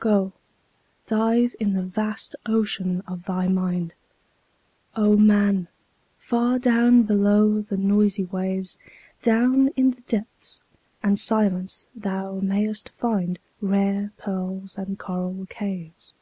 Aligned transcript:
Go, 0.00 0.32
dive 1.06 1.54
in 1.60 1.74
the 1.74 1.82
vast 1.82 2.34
ocean 2.46 3.02
of 3.06 3.26
thy 3.26 3.48
mind, 3.48 3.92
O 4.96 5.14
man! 5.14 5.68
far 6.16 6.58
down 6.58 7.02
below 7.02 7.60
the 7.60 7.76
noisy 7.76 8.24
waves, 8.24 8.78
Down 9.20 9.68
in 9.76 9.90
the 9.90 10.00
depths 10.00 10.62
and 11.02 11.18
silence 11.18 11.84
thou 11.94 12.40
mayst 12.40 12.88
find 12.98 13.38
Rare 13.60 14.10
pearls 14.16 14.78
and 14.78 14.98
coral 14.98 15.44
caves. 15.50 16.14